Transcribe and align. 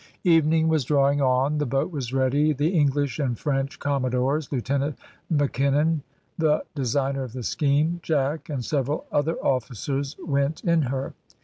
Evening 0.23 0.67
was 0.67 0.83
drawing 0.83 1.21
on, 1.21 1.59
the 1.59 1.65
boat 1.67 1.91
was 1.91 2.11
ready, 2.11 2.53
the 2.53 2.69
English 2.69 3.19
and 3.19 3.37
French 3.37 3.77
commodores, 3.77 4.51
Lieutenant 4.51 4.97
Mackinnon, 5.29 6.01
the 6.39 6.63
designer 6.73 7.21
of 7.21 7.33
the 7.33 7.43
scheme, 7.43 7.99
Jack, 8.01 8.49
and 8.49 8.65
several 8.65 9.05
other 9.11 9.35
officers 9.35 10.15
went 10.25 10.63
in 10.63 10.81
her. 10.81 11.13